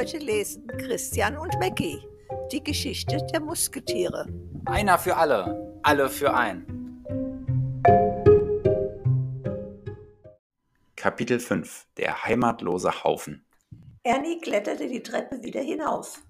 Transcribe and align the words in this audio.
heute 0.00 0.16
lesen 0.16 0.66
Christian 0.78 1.36
und 1.36 1.58
Mackie, 1.58 1.98
die 2.50 2.64
Geschichte 2.64 3.18
der 3.34 3.40
Musketiere. 3.40 4.26
Einer 4.64 4.96
für 4.96 5.14
alle, 5.14 5.78
alle 5.82 6.08
für 6.08 6.32
ein. 6.32 6.64
Kapitel 10.96 11.38
5 11.38 11.86
Der 11.98 12.24
heimatlose 12.24 13.04
Haufen 13.04 13.44
Ernie 14.02 14.38
kletterte 14.40 14.88
die 14.88 15.02
Treppe 15.02 15.42
wieder 15.42 15.60
hinauf. 15.60 16.22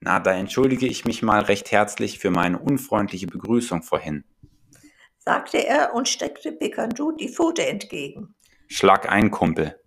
Na, 0.00 0.18
da 0.18 0.32
entschuldige 0.32 0.86
ich 0.86 1.04
mich 1.04 1.22
mal 1.22 1.42
recht 1.42 1.70
herzlich 1.70 2.18
für 2.18 2.32
meine 2.32 2.58
unfreundliche 2.58 3.28
Begrüßung 3.28 3.84
vorhin, 3.84 4.24
sagte 5.20 5.64
er 5.64 5.94
und 5.94 6.08
streckte 6.08 6.50
Pikandu 6.50 7.12
die 7.12 7.28
Pfote 7.28 7.64
entgegen. 7.64 8.34
Schlag 8.66 9.08
ein, 9.08 9.30
Kumpel. 9.30 9.80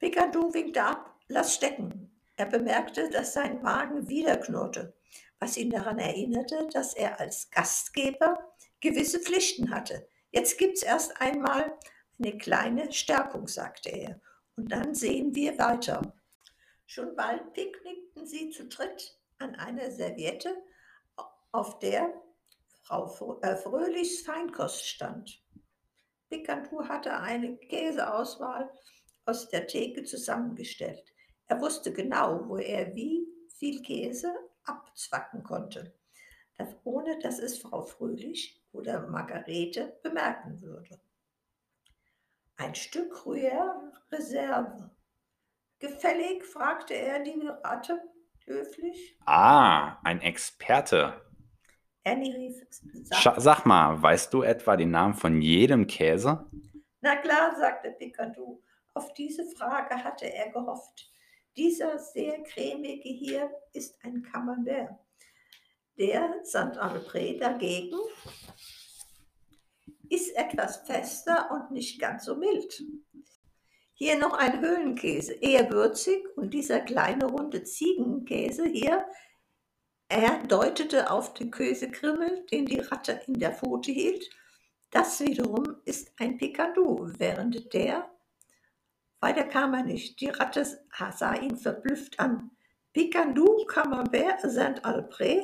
Pikandu 0.00 0.52
winkte 0.54 0.82
ab, 0.82 1.14
lass 1.28 1.54
stecken. 1.54 2.10
Er 2.36 2.46
bemerkte, 2.46 3.10
dass 3.10 3.34
sein 3.34 3.60
Magen 3.60 4.08
wieder 4.08 4.38
knurrte, 4.38 4.94
was 5.38 5.58
ihn 5.58 5.70
daran 5.70 5.98
erinnerte, 5.98 6.68
dass 6.72 6.94
er 6.94 7.20
als 7.20 7.50
Gastgeber 7.50 8.54
gewisse 8.80 9.20
Pflichten 9.20 9.70
hatte. 9.70 10.08
Jetzt 10.30 10.56
gibt's 10.56 10.82
erst 10.82 11.20
einmal 11.20 11.78
eine 12.18 12.38
kleine 12.38 12.90
Stärkung, 12.92 13.46
sagte 13.46 13.90
er, 13.90 14.20
und 14.56 14.72
dann 14.72 14.94
sehen 14.94 15.34
wir 15.34 15.58
weiter. 15.58 16.14
Schon 16.86 17.14
bald 17.14 17.52
picknickten 17.52 18.26
sie 18.26 18.50
zu 18.50 18.68
dritt 18.68 19.18
an 19.38 19.54
einer 19.56 19.90
Serviette, 19.90 20.56
auf 21.52 21.78
der 21.78 22.12
Frau 22.82 23.38
äh, 23.42 23.56
Fröhlichs 23.56 24.22
Feinkost 24.22 24.86
stand. 24.86 25.42
Picantou 26.30 26.88
hatte 26.88 27.18
eine 27.18 27.56
Käseauswahl 27.56 28.70
aus 29.30 29.48
der 29.48 29.66
Theke 29.66 30.02
zusammengestellt. 30.02 31.04
Er 31.46 31.60
wusste 31.60 31.92
genau, 31.92 32.48
wo 32.48 32.56
er 32.56 32.94
wie 32.94 33.26
viel 33.56 33.80
Käse 33.82 34.32
abzwacken 34.64 35.42
konnte, 35.42 35.94
ohne 36.84 37.18
dass 37.20 37.38
es 37.38 37.58
Frau 37.58 37.82
Fröhlich 37.82 38.62
oder 38.72 39.06
Margarete 39.08 39.98
bemerken 40.02 40.60
würde. 40.60 41.00
Ein 42.56 42.74
Stück 42.74 43.12
Gruyère 43.14 43.92
Reserve 44.12 44.90
Gefällig? 45.78 46.44
fragte 46.44 46.94
er 46.94 47.20
die 47.20 47.40
Ratte 47.64 48.02
höflich. 48.44 49.18
Ah, 49.24 49.98
ein 50.04 50.20
Experte. 50.20 51.22
Annie 52.04 52.34
rief. 52.34 52.62
Sag, 53.04 53.40
sag 53.40 53.64
mal, 53.64 54.02
weißt 54.02 54.32
du 54.34 54.42
etwa 54.42 54.76
den 54.76 54.90
Namen 54.90 55.14
von 55.14 55.40
jedem 55.40 55.86
Käse? 55.86 56.46
Na 57.00 57.16
klar, 57.16 57.56
sagte 57.56 57.92
Picardou. 57.92 58.62
Auf 58.94 59.12
diese 59.14 59.44
Frage 59.56 60.02
hatte 60.02 60.32
er 60.32 60.50
gehofft. 60.50 61.10
Dieser 61.56 61.98
sehr 61.98 62.42
cremige 62.42 63.08
hier 63.08 63.50
ist 63.72 63.96
ein 64.04 64.22
Camembert. 64.22 64.90
Der 65.98 66.42
Saint-Alpré 66.44 67.38
dagegen 67.38 67.98
ist 70.08 70.34
etwas 70.36 70.78
fester 70.78 71.50
und 71.50 71.70
nicht 71.70 72.00
ganz 72.00 72.24
so 72.24 72.36
mild. 72.36 72.82
Hier 73.94 74.18
noch 74.18 74.32
ein 74.32 74.60
Höhlenkäse, 74.60 75.34
eher 75.34 75.70
würzig 75.70 76.24
und 76.36 76.54
dieser 76.54 76.80
kleine 76.80 77.26
runde 77.26 77.64
Ziegenkäse 77.64 78.66
hier, 78.66 79.06
er 80.08 80.42
deutete 80.42 81.10
auf 81.10 81.34
den 81.34 81.52
Käsekrimmel, 81.52 82.44
den 82.50 82.66
die 82.66 82.80
Ratte 82.80 83.20
in 83.28 83.34
der 83.34 83.52
Pfote 83.52 83.92
hielt. 83.92 84.28
Das 84.90 85.20
wiederum 85.20 85.76
ist 85.84 86.12
ein 86.18 86.36
Picadou, 86.36 87.12
während 87.18 87.72
der, 87.72 88.10
weiter 89.20 89.44
kam 89.44 89.74
er 89.74 89.82
nicht, 89.82 90.20
die 90.20 90.28
Ratte 90.28 90.66
sah 91.12 91.34
ihn 91.34 91.56
verblüfft 91.56 92.18
an. 92.18 92.50
Picadou, 92.92 93.64
Camembert, 93.66 94.40
Saint-Alpré, 94.42 95.42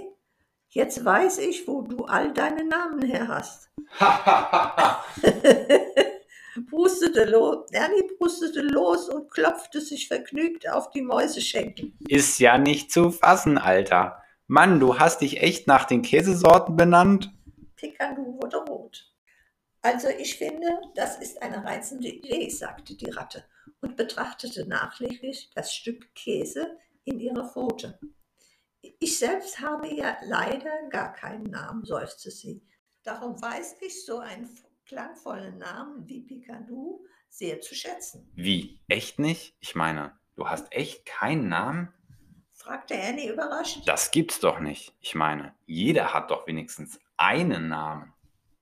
jetzt 0.70 1.04
weiß 1.04 1.38
ich, 1.38 1.68
wo 1.68 1.82
du 1.82 2.04
all 2.06 2.32
deine 2.32 2.64
Namen 2.64 3.02
her 3.02 3.28
hast. 3.28 3.70
prustete 6.70 7.24
los. 7.24 7.70
Ernie 7.70 8.02
prustete 8.18 8.62
los 8.62 9.08
und 9.08 9.30
klopfte 9.30 9.80
sich 9.80 10.08
vergnügt 10.08 10.68
auf 10.68 10.90
die 10.90 11.02
Mäuseschenkel. 11.02 11.92
Ist 12.08 12.40
ja 12.40 12.58
nicht 12.58 12.90
zu 12.90 13.10
fassen, 13.10 13.58
Alter. 13.58 14.22
Mann, 14.48 14.80
du 14.80 14.98
hast 14.98 15.20
dich 15.20 15.42
echt 15.42 15.66
nach 15.66 15.84
den 15.84 16.02
Käsesorten 16.02 16.76
benannt? 16.76 17.32
Pikandu 17.76 18.38
wurde 18.40 18.58
rot. 18.58 19.12
Also 19.82 20.08
ich 20.08 20.36
finde, 20.36 20.68
das 20.94 21.18
ist 21.18 21.42
eine 21.42 21.64
reizende 21.64 22.08
Idee, 22.08 22.48
sagte 22.48 22.96
die 22.96 23.10
Ratte 23.10 23.44
und 23.80 23.96
betrachtete 23.96 24.66
nachlässig 24.66 25.50
das 25.54 25.74
Stück 25.74 26.14
Käse 26.14 26.78
in 27.04 27.20
ihrer 27.20 27.48
Pfote. 27.48 27.98
Ich 28.98 29.18
selbst 29.18 29.60
habe 29.60 29.92
ja 29.92 30.16
leider 30.24 30.88
gar 30.90 31.12
keinen 31.12 31.50
Namen, 31.50 31.84
seufzte 31.84 32.30
sie. 32.30 32.62
Darum 33.02 33.40
weiß 33.40 33.76
ich 33.80 34.04
so 34.04 34.18
einen 34.18 34.48
klangvollen 34.86 35.58
Namen 35.58 36.06
wie 36.08 36.22
Picardou 36.22 37.04
sehr 37.28 37.60
zu 37.60 37.74
schätzen. 37.74 38.30
Wie? 38.34 38.80
Echt 38.88 39.18
nicht? 39.18 39.56
Ich 39.60 39.74
meine, 39.74 40.18
du 40.34 40.48
hast 40.48 40.72
echt 40.72 41.06
keinen 41.06 41.48
Namen? 41.48 41.92
fragte 42.52 42.94
Annie 43.00 43.32
überrascht. 43.32 43.86
Das 43.86 44.10
gibt's 44.10 44.40
doch 44.40 44.58
nicht. 44.58 44.94
Ich 45.00 45.14
meine, 45.14 45.54
jeder 45.66 46.14
hat 46.14 46.30
doch 46.30 46.46
wenigstens 46.46 46.98
einen 47.16 47.68
Namen. 47.68 48.12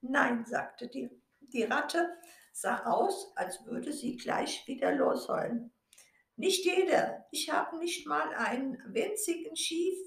Nein, 0.00 0.44
sagte 0.44 0.88
die, 0.88 1.08
die 1.40 1.62
Ratte, 1.62 2.14
sah 2.54 2.84
aus, 2.86 3.32
als 3.36 3.66
würde 3.66 3.92
sie 3.92 4.16
gleich 4.16 4.66
wieder 4.66 4.92
losheulen. 4.92 5.72
Nicht 6.36 6.64
jeder. 6.64 7.26
Ich 7.30 7.50
habe 7.50 7.78
nicht 7.78 8.06
mal 8.06 8.32
einen 8.34 8.78
winzigen 8.86 9.56
Schief, 9.56 9.98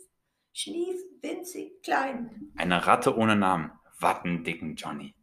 Schnief, 0.54 1.00
winzig 1.22 1.84
kleinen. 1.84 2.52
Eine 2.58 2.88
Ratte 2.88 3.16
ohne 3.16 3.36
Namen. 3.36 3.72
Wattendicken 4.00 4.76
Johnny. 4.76 5.14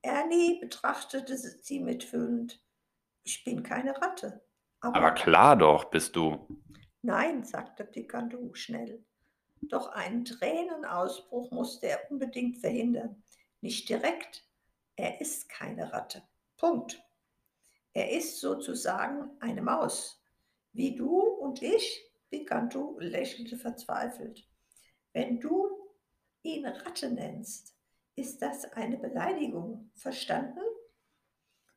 Ernie 0.00 0.58
betrachtete 0.60 1.36
sie 1.36 1.80
mitfühlend. 1.80 2.62
Ich 3.22 3.44
bin 3.44 3.62
keine 3.62 4.00
Ratte. 4.00 4.42
Aber, 4.80 4.96
aber 4.96 5.10
klar 5.12 5.56
doch, 5.56 5.90
bist 5.90 6.16
du. 6.16 6.48
Nein, 7.02 7.44
sagte 7.44 7.84
Picandu 7.84 8.54
schnell. 8.54 9.04
Doch 9.60 9.88
einen 9.88 10.24
Tränenausbruch 10.24 11.50
musste 11.50 11.88
er 11.88 12.10
unbedingt 12.10 12.56
verhindern. 12.58 13.22
Nicht 13.60 13.88
direkt. 13.90 14.48
Er 14.96 15.20
ist 15.20 15.50
keine 15.50 15.92
Ratte. 15.92 16.22
Punkt. 16.56 17.02
Er 17.92 18.10
ist 18.12 18.40
sozusagen 18.40 19.30
eine 19.40 19.62
Maus. 19.62 20.22
Wie 20.72 20.94
du 20.94 21.18
und 21.18 21.62
ich, 21.62 22.10
Picandu 22.30 22.98
lächelte 22.98 23.56
verzweifelt. 23.56 24.46
Wenn 25.12 25.40
du 25.40 25.68
ihn 26.42 26.66
Ratte 26.66 27.10
nennst, 27.10 27.74
ist 28.14 28.42
das 28.42 28.64
eine 28.72 28.98
Beleidigung? 28.98 29.90
Verstanden? 29.94 30.60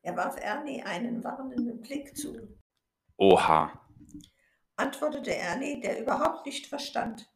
Er 0.02 0.16
warf 0.16 0.36
Ernie 0.40 0.82
einen 0.82 1.22
warnenden 1.22 1.80
Blick 1.80 2.16
zu. 2.16 2.58
Oha, 3.16 3.86
antwortete 4.76 5.34
Ernie, 5.34 5.80
der 5.80 6.00
überhaupt 6.00 6.46
nicht 6.46 6.66
verstand. 6.66 7.30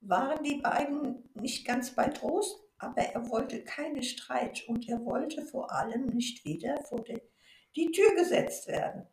Waren 0.00 0.42
die 0.42 0.56
beiden 0.56 1.28
nicht 1.34 1.66
ganz 1.66 1.94
bei 1.94 2.08
Trost, 2.08 2.58
aber 2.78 3.02
er 3.02 3.28
wollte 3.28 3.62
keinen 3.64 4.02
Streit 4.02 4.64
und 4.68 4.88
er 4.88 5.04
wollte 5.04 5.44
vor 5.44 5.72
allem 5.72 6.06
nicht 6.06 6.44
wieder 6.44 6.82
vor 6.88 7.04
die, 7.04 7.90
Tür 7.92 8.14
gesetzt 8.16 8.66
werden. 8.66 9.06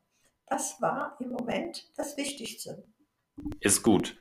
Das 0.47 0.81
war 0.81 1.17
im 1.19 1.29
Moment 1.29 1.91
das 1.97 2.17
Wichtigste. 2.17 2.83
Ist 3.59 3.83
gut, 3.83 4.17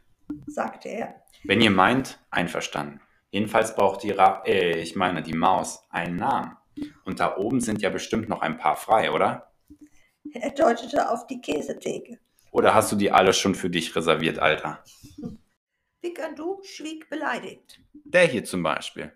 sagte 0.47 0.88
er. 0.88 1.22
Wenn 1.44 1.60
ihr 1.60 1.71
meint, 1.71 2.19
einverstanden. 2.31 3.00
Jedenfalls 3.31 3.75
braucht 3.75 4.03
die 4.03 4.10
Ra 4.10 4.43
äh, 4.47 4.81
ich 4.81 4.97
meine 4.97 5.22
die 5.22 5.34
Maus 5.34 5.82
einen 5.91 6.16
Namen. 6.16 6.56
Und 7.05 7.21
da 7.21 7.37
oben 7.37 7.61
sind 7.61 7.82
ja 7.82 7.91
bestimmt 7.91 8.29
noch 8.29 8.43
ein 8.43 8.58
paar 8.58 8.76
frei, 8.76 9.11
oder? 9.11 9.52
Er 10.32 10.50
deutete 10.50 11.11
auf 11.11 11.26
die 11.26 11.40
Käsetheke. 11.40 12.19
Oder 12.50 12.75
hast 12.75 12.93
du 12.93 12.97
die 12.97 13.11
alle 13.11 13.32
schon 13.32 13.55
für 13.55 13.70
dich 13.70 13.97
reserviert, 13.97 14.38
Alter? 14.38 14.85
Picandu 16.00 16.62
schwieg 16.62 17.08
beleidigt. 17.08 17.81
Der 18.05 18.26
hier 18.26 18.44
zum 18.44 18.62
Beispiel. 18.62 19.12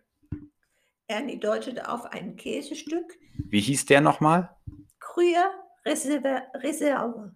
Ernie 1.08 1.40
deutete 1.40 1.88
auf 1.88 2.04
ein 2.04 2.36
Käsestück. 2.36 3.18
Wie 3.48 3.60
hieß 3.60 3.86
der 3.86 4.02
nochmal? 4.02 4.54
Gruyère 5.00 5.50
Reserve, 5.86 6.42
Reserve, 6.54 7.34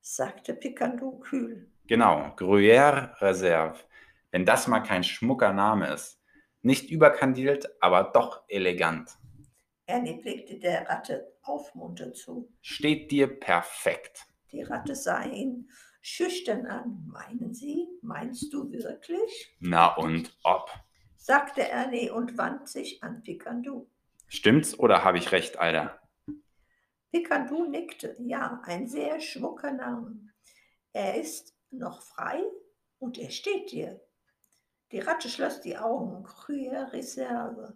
sagte 0.00 0.54
Picandu 0.54 1.18
kühl. 1.18 1.70
Genau, 1.86 2.32
Gruyère 2.36 3.20
Reserve. 3.20 3.78
Wenn 4.30 4.46
das 4.46 4.66
mal 4.66 4.80
kein 4.80 5.04
schmucker 5.04 5.52
Name 5.52 5.92
ist. 5.92 6.18
Nicht 6.62 6.90
überkandidelt, 6.90 7.68
aber 7.82 8.04
doch 8.14 8.44
elegant. 8.48 9.10
Ernie 9.84 10.14
blickte 10.22 10.58
der 10.58 10.88
Ratte 10.88 11.34
aufmunternd 11.42 12.16
zu. 12.16 12.50
Steht 12.62 13.10
dir 13.10 13.26
perfekt. 13.26 14.24
Die 14.50 14.62
Ratte 14.62 14.94
sah 14.94 15.24
ihn 15.24 15.68
schüchtern 16.00 16.64
an. 16.64 17.04
Meinen 17.06 17.52
Sie? 17.52 17.88
Meinst 18.00 18.50
du 18.54 18.72
wirklich? 18.72 19.54
Na 19.60 19.94
und 19.94 20.34
ob? 20.42 20.70
Sagte 21.24 21.66
Ernie 21.66 22.10
und 22.10 22.36
wandte 22.36 22.66
sich 22.66 23.02
an 23.02 23.22
Picandu. 23.22 23.88
Stimmt's 24.28 24.78
oder 24.78 25.04
habe 25.04 25.16
ich 25.16 25.32
recht, 25.32 25.58
Alter? 25.58 25.98
Picandu 27.12 27.64
nickte. 27.64 28.14
Ja, 28.18 28.60
ein 28.64 28.88
sehr 28.88 29.20
schmucker 29.20 29.72
Name. 29.72 30.18
Er 30.92 31.18
ist 31.18 31.56
noch 31.70 32.02
frei 32.02 32.42
und 32.98 33.16
er 33.16 33.30
steht 33.30 33.72
dir. 33.72 34.02
Die 34.92 34.98
Ratte 34.98 35.30
schloss 35.30 35.62
die 35.62 35.78
Augen. 35.78 36.26
Gruyère 36.26 36.92
Reserve, 36.92 37.72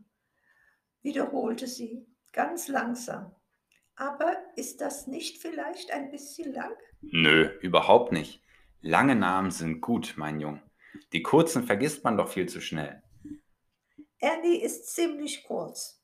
wiederholte 1.00 1.66
sie, 1.66 2.06
ganz 2.32 2.68
langsam. 2.68 3.34
Aber 3.96 4.36
ist 4.56 4.82
das 4.82 5.06
nicht 5.06 5.38
vielleicht 5.38 5.90
ein 5.90 6.10
bisschen 6.10 6.52
lang? 6.52 6.76
Nö, 7.00 7.58
überhaupt 7.62 8.12
nicht. 8.12 8.42
Lange 8.82 9.16
Namen 9.16 9.52
sind 9.52 9.80
gut, 9.80 10.14
mein 10.18 10.38
Jung. 10.38 10.60
Die 11.14 11.22
kurzen 11.22 11.64
vergisst 11.64 12.04
man 12.04 12.18
doch 12.18 12.28
viel 12.28 12.46
zu 12.46 12.60
schnell. 12.60 13.02
Ernie 14.20 14.60
ist 14.60 14.94
ziemlich 14.94 15.44
kurz, 15.44 16.02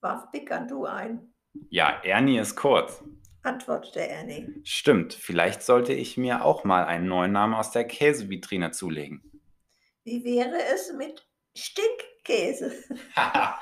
warf 0.00 0.30
Picandu 0.30 0.84
ein, 0.86 1.34
Ja, 1.70 2.00
Ernie 2.02 2.38
ist 2.38 2.56
kurz. 2.56 3.02
antwortete 3.42 4.00
Ernie. 4.08 4.60
Stimmt, 4.64 5.12
vielleicht 5.14 5.62
sollte 5.62 5.92
ich 5.92 6.16
mir 6.16 6.44
auch 6.44 6.64
mal 6.64 6.84
einen 6.84 7.06
neuen 7.06 7.32
Namen 7.32 7.54
aus 7.54 7.70
der 7.70 7.84
Käsevitrine 7.86 8.70
zulegen. 8.70 9.22
Wie 10.04 10.24
wäre 10.24 10.62
es 10.74 10.92
mit 10.92 11.26
Stinkkäse? 11.54 12.72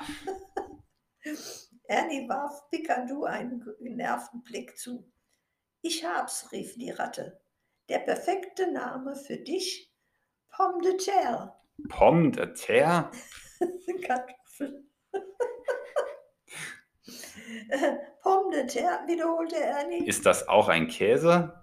Ernie 1.87 2.27
warf 2.29 2.69
Picandu 2.69 3.25
einen 3.25 3.65
genervten 3.79 4.43
Blick 4.43 4.77
zu. 4.77 5.11
Ich 5.81 6.05
hab's, 6.05 6.51
rief 6.51 6.75
die 6.75 6.91
Ratte. 6.91 7.41
Der 7.89 7.99
perfekte 7.99 8.71
Name 8.71 9.15
für 9.15 9.37
dich, 9.37 9.91
Pomme 10.49 10.81
de 10.81 10.95
terre. 10.97 11.53
Pomme 11.89 12.31
de 12.31 12.53
terre? 12.53 13.11
Kartoffel. 14.05 14.85
Äh, 17.69 17.95
Pomme 18.21 18.51
de 18.55 18.67
terre, 18.67 19.05
wiederholte 19.07 19.57
Ernie. 19.57 20.05
Ist 20.07 20.25
das 20.25 20.47
auch 20.47 20.69
ein 20.69 20.87
Käse? 20.87 21.53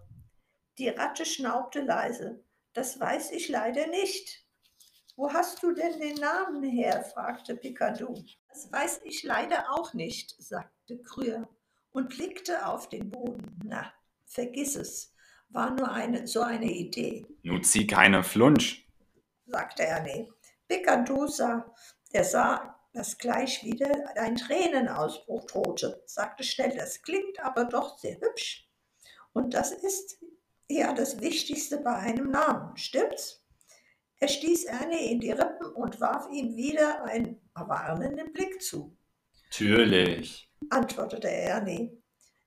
Die 0.79 0.89
Ratte 0.89 1.25
schnaubte 1.25 1.81
leise. 1.81 2.45
Das 2.73 3.01
weiß 3.01 3.33
ich 3.33 3.49
leider 3.49 3.87
nicht. 3.89 4.45
Wo 5.17 5.33
hast 5.33 5.63
du 5.63 5.73
denn 5.73 5.99
den 6.01 6.15
Namen 6.15 6.63
her? 6.63 7.03
fragte 7.03 7.57
Picardou. 7.57 8.15
Das 8.49 8.71
weiß 8.73 9.01
ich 9.05 9.23
leider 9.23 9.71
auch 9.73 9.93
nicht, 9.95 10.35
sagte 10.39 10.99
Krüher 11.03 11.49
und 11.93 12.09
blickte 12.09 12.67
auf 12.67 12.89
den 12.89 13.11
Boden. 13.11 13.59
Na, 13.65 13.93
vergiss 14.25 14.77
es. 14.77 15.15
War 15.51 15.71
nur 15.75 15.91
eine, 15.91 16.27
so 16.27 16.43
eine 16.43 16.71
Idee, 16.71 17.27
Nun 17.43 17.65
zieh 17.65 17.87
keine 17.87 18.23
Flunsch. 18.23 18.87
sagte 19.47 19.83
Ernie. 19.83 20.31
Picardou 20.71 21.27
sah, 21.27 21.75
der 22.13 22.23
sah, 22.23 22.81
dass 22.93 23.19
gleich 23.19 23.65
wieder 23.65 24.17
ein 24.17 24.37
Tränenausbruch 24.37 25.45
drohte, 25.47 26.01
sagte 26.07 26.45
schnell, 26.45 26.77
das 26.77 27.03
klingt 27.03 27.41
aber 27.41 27.65
doch 27.65 27.99
sehr 27.99 28.21
hübsch. 28.21 28.69
Und 29.33 29.53
das 29.55 29.73
ist 29.73 30.23
ja 30.69 30.93
das 30.93 31.21
Wichtigste 31.21 31.79
bei 31.79 31.95
einem 31.95 32.31
Namen, 32.31 32.77
stimmt's? 32.77 33.45
Er 34.21 34.29
stieß 34.29 34.67
Ernie 34.67 35.11
in 35.11 35.19
die 35.19 35.33
Rippen 35.33 35.73
und 35.73 36.01
warf 36.01 36.29
ihm 36.31 36.55
wieder 36.55 37.03
einen 37.05 37.41
warnenden 37.55 38.33
Blick 38.33 38.63
zu, 38.63 38.97
Natürlich. 39.47 40.49
antwortete 40.69 41.29
Ernie, 41.29 42.01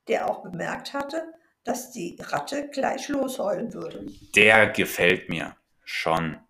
der 0.08 0.30
auch 0.30 0.44
bemerkt 0.44 0.94
hatte, 0.94 1.34
dass 1.66 1.92
die 1.92 2.18
Ratte 2.22 2.70
gleich 2.70 3.10
losheulen 3.10 3.74
würde. 3.74 4.06
Der 4.36 4.68
gefällt 4.68 5.30
mir. 5.30 5.58
Schon. 5.84 6.43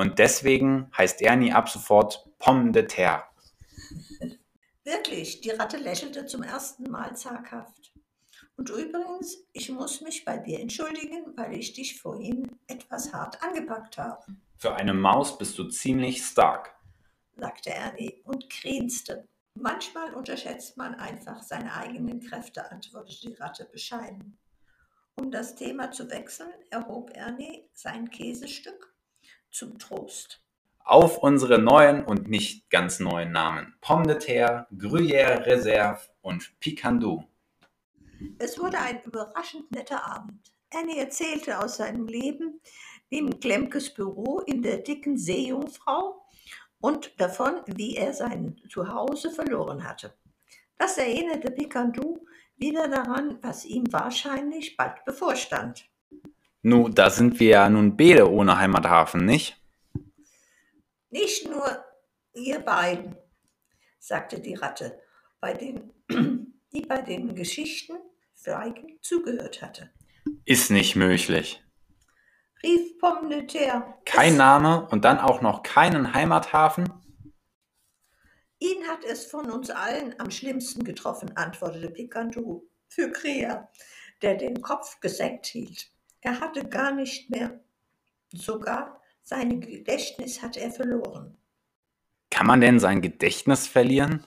Und 0.00 0.18
deswegen 0.18 0.90
heißt 0.96 1.20
Ernie 1.20 1.52
ab 1.52 1.68
sofort 1.68 2.26
Pomme 2.38 2.72
de 2.72 2.86
terre. 2.86 3.22
Wirklich, 4.82 5.42
die 5.42 5.50
Ratte 5.50 5.76
lächelte 5.76 6.24
zum 6.24 6.42
ersten 6.42 6.90
Mal 6.90 7.14
zaghaft. 7.18 7.92
Und 8.56 8.70
übrigens, 8.70 9.44
ich 9.52 9.68
muss 9.68 10.00
mich 10.00 10.24
bei 10.24 10.38
dir 10.38 10.58
entschuldigen, 10.58 11.36
weil 11.36 11.52
ich 11.52 11.74
dich 11.74 12.00
vorhin 12.00 12.50
etwas 12.66 13.12
hart 13.12 13.42
angepackt 13.42 13.98
habe, 13.98 14.24
Für 14.56 14.74
eine 14.74 14.94
Maus 14.94 15.36
bist 15.36 15.58
du 15.58 15.64
ziemlich 15.64 16.24
stark. 16.24 16.74
sagte 17.36 17.68
Ernie 17.68 18.22
und 18.24 18.48
grinste. 18.48 19.28
Manchmal 19.52 20.14
unterschätzt 20.14 20.78
man 20.78 20.94
einfach 20.94 21.42
seine 21.42 21.74
eigenen 21.74 22.20
Kräfte, 22.20 22.70
antwortete 22.72 23.28
die 23.28 23.34
Ratte 23.34 23.66
bescheiden. 23.66 24.38
Um 25.16 25.30
das 25.30 25.56
Thema 25.56 25.90
zu 25.90 26.10
wechseln, 26.10 26.54
erhob 26.70 27.14
Ernie 27.14 27.68
sein 27.74 28.10
Käsestück 28.10 28.90
zum 29.50 29.78
Trost. 29.78 30.42
Auf 30.78 31.18
unsere 31.18 31.58
neuen 31.58 32.04
und 32.04 32.28
nicht 32.28 32.68
ganz 32.70 33.00
neuen 33.00 33.32
Namen. 33.32 33.74
Pomme 33.80 34.06
de 34.06 34.18
terre, 34.18 34.66
Gruyère 34.76 35.46
Reserve 35.46 36.00
und 36.22 36.58
Picandou. 36.60 37.24
Es 38.38 38.58
wurde 38.58 38.78
ein 38.78 39.02
überraschend 39.04 39.70
netter 39.70 40.04
Abend. 40.04 40.52
Annie 40.72 40.98
erzählte 40.98 41.58
aus 41.58 41.76
seinem 41.76 42.06
Leben 42.06 42.60
in 43.08 43.40
Klemkes 43.40 43.92
Büro 43.92 44.40
in 44.40 44.62
der 44.62 44.78
dicken 44.78 45.18
Seejungfrau 45.18 46.24
und 46.80 47.20
davon, 47.20 47.62
wie 47.66 47.96
er 47.96 48.12
sein 48.12 48.60
Zuhause 48.68 49.30
verloren 49.30 49.84
hatte. 49.84 50.16
Das 50.78 50.96
erinnerte 50.96 51.50
Picandu 51.50 52.24
wieder 52.56 52.88
daran, 52.88 53.38
was 53.42 53.64
ihm 53.64 53.92
wahrscheinlich 53.92 54.76
bald 54.76 55.04
bevorstand. 55.04 55.90
Nu, 56.62 56.88
da 56.88 57.08
sind 57.08 57.40
wir 57.40 57.48
ja 57.48 57.70
nun 57.70 57.96
beide 57.96 58.30
ohne 58.30 58.58
Heimathafen, 58.58 59.24
nicht? 59.24 59.56
Nicht 61.08 61.48
nur 61.48 61.84
ihr 62.34 62.60
beiden, 62.60 63.16
sagte 63.98 64.40
die 64.40 64.54
Ratte, 64.54 65.00
bei 65.40 65.54
den, 65.54 65.92
die 66.72 66.82
bei 66.82 67.00
den 67.00 67.34
Geschichten 67.34 67.94
schweigend 68.34 69.02
zugehört 69.02 69.62
hatte. 69.62 69.90
Ist 70.44 70.70
nicht 70.70 70.96
möglich. 70.96 71.62
Rief 72.62 72.98
Pomme 72.98 73.28
de 73.30 73.46
terre. 73.46 73.94
Kein 74.04 74.36
Name 74.36 74.86
und 74.90 75.04
dann 75.06 75.18
auch 75.18 75.40
noch 75.40 75.62
keinen 75.62 76.12
Heimathafen? 76.12 76.92
Ihn 78.58 78.86
hat 78.86 79.02
es 79.04 79.24
von 79.24 79.50
uns 79.50 79.70
allen 79.70 80.14
am 80.20 80.30
schlimmsten 80.30 80.84
getroffen, 80.84 81.34
antwortete 81.38 81.88
Picantou 81.88 82.68
für 82.88 83.10
Krea, 83.10 83.70
der 84.20 84.34
den 84.34 84.60
Kopf 84.60 85.00
gesenkt 85.00 85.46
hielt. 85.46 85.90
Er 86.20 86.40
hatte 86.40 86.68
gar 86.68 86.92
nicht 86.92 87.30
mehr, 87.30 87.60
sogar 88.32 89.00
sein 89.22 89.60
Gedächtnis 89.60 90.42
hatte 90.42 90.60
er 90.60 90.70
verloren. 90.70 91.36
Kann 92.30 92.46
man 92.46 92.60
denn 92.60 92.78
sein 92.80 93.00
Gedächtnis 93.00 93.66
verlieren? 93.66 94.24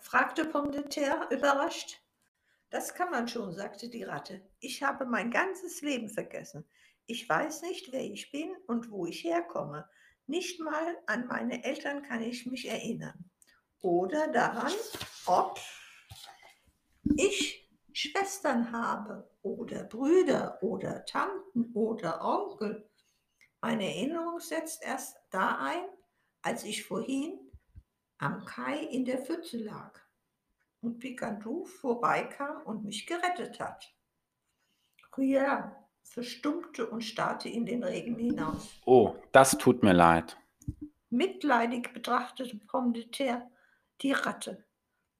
fragte 0.00 0.44
Pomme 0.44 0.70
de 0.70 0.88
terre 0.88 1.34
überrascht. 1.34 2.00
Das 2.70 2.94
kann 2.94 3.10
man 3.10 3.28
schon, 3.28 3.52
sagte 3.52 3.88
die 3.88 4.02
Ratte. 4.02 4.40
Ich 4.60 4.82
habe 4.82 5.06
mein 5.06 5.30
ganzes 5.30 5.80
Leben 5.80 6.08
vergessen. 6.08 6.64
Ich 7.06 7.28
weiß 7.28 7.62
nicht, 7.62 7.92
wer 7.92 8.02
ich 8.02 8.30
bin 8.30 8.54
und 8.66 8.90
wo 8.90 9.06
ich 9.06 9.24
herkomme. 9.24 9.88
Nicht 10.26 10.60
mal 10.60 10.96
an 11.06 11.26
meine 11.26 11.64
Eltern 11.64 12.02
kann 12.02 12.22
ich 12.22 12.46
mich 12.46 12.68
erinnern. 12.68 13.30
Oder 13.80 14.28
daran, 14.28 14.72
ob 15.26 15.60
ich 17.16 17.63
Schwestern 17.96 18.72
habe 18.72 19.30
oder 19.42 19.84
Brüder 19.84 20.58
oder 20.62 21.04
Tanten 21.04 21.70
oder 21.74 22.24
Onkel. 22.24 22.90
Meine 23.60 23.84
Erinnerung 23.84 24.40
setzt 24.40 24.82
erst 24.82 25.16
da 25.30 25.58
ein, 25.60 25.84
als 26.42 26.64
ich 26.64 26.84
vorhin 26.84 27.38
am 28.18 28.44
Kai 28.44 28.78
in 28.78 29.04
der 29.04 29.18
Pfütze 29.18 29.58
lag 29.58 30.00
und 30.80 30.98
Picantou 30.98 31.64
vorbeikam 31.66 32.62
und 32.64 32.84
mich 32.84 33.06
gerettet 33.06 33.60
hat. 33.60 33.94
Gruyère 35.12 35.70
verstummte 36.02 36.90
und 36.90 37.02
starrte 37.02 37.48
in 37.48 37.64
den 37.64 37.84
Regen 37.84 38.16
hinaus. 38.16 38.70
Oh, 38.86 39.14
das 39.30 39.56
tut 39.56 39.84
mir 39.84 39.94
leid. 39.94 40.36
Mitleidig 41.10 41.92
betrachtete 41.94 42.56
Pomme 42.56 42.92
de 42.92 43.08
terre 43.08 43.48
die 44.00 44.10
Ratte. 44.10 44.64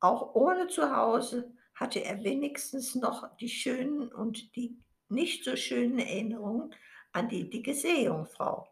Auch 0.01 0.35
ohne 0.35 0.67
Zuhause 0.67 1.55
hatte 1.75 2.05
er 2.05 2.23
wenigstens 2.23 2.95
noch 2.95 3.37
die 3.37 3.49
schönen 3.49 4.09
und 4.13 4.55
die 4.57 4.79
nicht 5.09 5.45
so 5.45 5.57
schönen 5.57 5.99
Erinnerungen 5.99 6.75
an 7.13 7.29
die 7.29 7.49
dicke 7.49 7.75
Seejungfrau. 7.75 8.69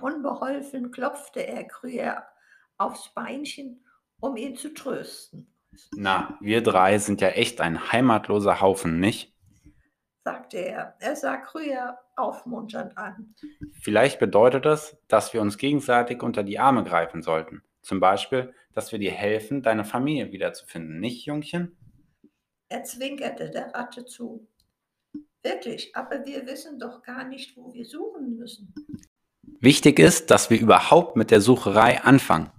Unbeholfen 0.00 0.90
klopfte 0.90 1.46
er 1.46 1.68
Gruyère 1.68 2.24
aufs 2.78 3.12
Beinchen, 3.14 3.84
um 4.20 4.36
ihn 4.36 4.56
zu 4.56 4.74
trösten. 4.74 5.52
Na, 5.94 6.38
wir 6.40 6.62
drei 6.62 6.98
sind 6.98 7.20
ja 7.20 7.28
echt 7.28 7.60
ein 7.60 7.92
heimatloser 7.92 8.60
Haufen, 8.60 9.00
nicht? 9.00 9.34
sagte 10.24 10.56
er. 10.56 10.96
Er 10.98 11.14
sah 11.14 11.36
Gruyère 11.36 11.98
aufmunternd 12.16 12.98
an. 12.98 13.36
Vielleicht 13.80 14.18
bedeutet 14.18 14.66
es, 14.66 14.96
dass 15.06 15.32
wir 15.32 15.40
uns 15.40 15.56
gegenseitig 15.56 16.22
unter 16.22 16.42
die 16.42 16.58
Arme 16.58 16.82
greifen 16.82 17.22
sollten. 17.22 17.62
Zum 17.80 18.00
Beispiel, 18.00 18.52
dass 18.72 18.90
wir 18.90 18.98
dir 18.98 19.12
helfen, 19.12 19.62
deine 19.62 19.84
Familie 19.84 20.32
wiederzufinden, 20.32 20.98
nicht, 20.98 21.26
Jungchen? 21.26 21.76
Er 22.68 22.84
zwinkerte 22.84 23.50
der 23.50 23.74
Ratte 23.74 24.04
zu. 24.04 24.48
Wirklich, 25.42 25.94
aber 25.94 26.24
wir 26.26 26.46
wissen 26.46 26.78
doch 26.78 27.02
gar 27.02 27.24
nicht, 27.24 27.56
wo 27.56 27.72
wir 27.72 27.84
suchen 27.84 28.36
müssen. 28.36 28.74
Wichtig 29.60 29.98
ist, 30.00 30.30
dass 30.30 30.50
wir 30.50 30.60
überhaupt 30.60 31.16
mit 31.16 31.30
der 31.30 31.40
Sucherei 31.40 32.02
anfangen. 32.02 32.50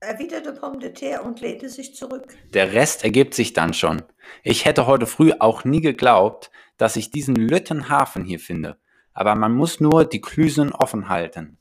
erwiderte 0.00 0.52
Pomme 0.54 0.78
de 0.78 0.92
Terre 0.92 1.22
und 1.22 1.40
lehnte 1.40 1.68
sich 1.68 1.94
zurück. 1.94 2.34
Der 2.54 2.72
Rest 2.72 3.04
ergibt 3.04 3.34
sich 3.34 3.52
dann 3.52 3.74
schon. 3.74 4.02
Ich 4.42 4.64
hätte 4.64 4.86
heute 4.86 5.06
früh 5.06 5.32
auch 5.38 5.64
nie 5.64 5.80
geglaubt, 5.80 6.50
dass 6.78 6.96
ich 6.96 7.10
diesen 7.10 7.36
lütten 7.36 7.88
Hafen 7.88 8.24
hier 8.24 8.40
finde. 8.40 8.78
Aber 9.12 9.34
man 9.34 9.52
muss 9.52 9.78
nur 9.78 10.04
die 10.04 10.20
Klüsen 10.20 10.72
offen 10.72 11.08
halten. 11.08 11.58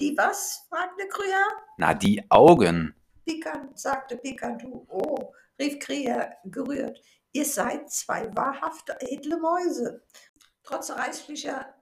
Die 0.00 0.14
was? 0.16 0.66
fragte 0.68 1.04
Gruyère. 1.04 1.62
Na, 1.78 1.94
die 1.94 2.30
Augen. 2.30 2.94
Pikant, 3.30 3.78
sagte 3.78 4.16
Picantou. 4.16 4.86
Oh, 4.88 5.32
rief 5.56 5.78
Gruyère 5.78 6.32
gerührt. 6.46 7.00
Ihr 7.30 7.44
seid 7.44 7.88
zwei 7.88 8.28
wahrhafte 8.34 8.96
edle 9.00 9.38
Mäuse. 9.38 10.02
Trotz 10.64 10.90
reichlicher 10.90 11.72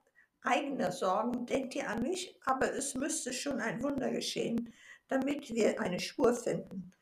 eigener 0.42 0.92
Sorgen 0.92 1.46
denkt 1.46 1.74
ihr 1.74 1.88
an 1.88 2.02
mich, 2.02 2.38
aber 2.44 2.74
es 2.74 2.94
müsste 2.94 3.32
schon 3.32 3.60
ein 3.60 3.82
Wunder 3.82 4.10
geschehen, 4.10 4.74
damit 5.08 5.48
wir 5.48 5.80
eine 5.80 5.98
Spur 6.00 6.34
finden. 6.34 6.92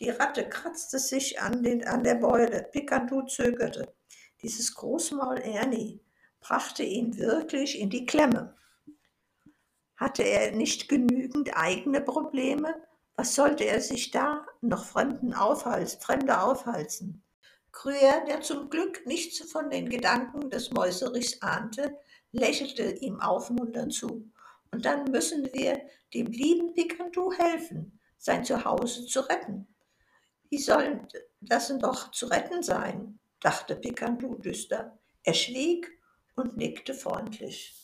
Die 0.00 0.10
Ratte 0.10 0.50
kratzte 0.50 0.98
sich 0.98 1.40
an, 1.40 1.62
den, 1.62 1.86
an 1.86 2.04
der 2.04 2.16
Beule. 2.16 2.68
Picantou 2.72 3.22
zögerte. 3.22 3.94
Dieses 4.42 4.74
Großmaul 4.74 5.38
Ernie 5.38 6.02
brachte 6.40 6.82
ihn 6.82 7.16
wirklich 7.16 7.80
in 7.80 7.88
die 7.88 8.04
Klemme. 8.04 8.54
Hatte 9.96 10.24
er 10.24 10.52
nicht 10.52 10.90
genügend 10.90 11.56
eigene 11.56 12.02
Probleme? 12.02 12.74
Was 13.16 13.34
sollte 13.34 13.64
er 13.64 13.80
sich 13.80 14.10
da 14.10 14.44
noch 14.60 14.84
Fremden 14.84 15.34
aufhalsen, 15.34 16.00
Fremde 16.00 16.40
aufhalsen? 16.40 17.22
Gruyère, 17.72 18.24
der 18.26 18.40
zum 18.40 18.70
Glück 18.70 19.06
nichts 19.06 19.40
von 19.50 19.70
den 19.70 19.88
Gedanken 19.88 20.50
des 20.50 20.70
Mäuserichs 20.70 21.40
ahnte, 21.42 21.96
lächelte 22.32 22.90
ihm 22.90 23.20
aufmunternd 23.20 23.92
zu. 23.92 24.30
Und 24.70 24.84
dann 24.84 25.04
müssen 25.04 25.52
wir 25.52 25.80
dem 26.12 26.26
lieben 26.26 26.74
Picantou 26.74 27.32
helfen, 27.32 28.00
sein 28.18 28.44
Zuhause 28.44 29.06
zu 29.06 29.20
retten. 29.20 29.68
Wie 30.48 30.58
soll 30.58 31.06
das 31.40 31.76
doch 31.78 32.10
zu 32.10 32.26
retten 32.26 32.62
sein? 32.62 33.18
dachte 33.40 33.76
Picantou 33.76 34.36
düster. 34.36 34.98
Er 35.22 35.34
schwieg 35.34 35.90
und 36.34 36.56
nickte 36.56 36.94
freundlich. 36.94 37.80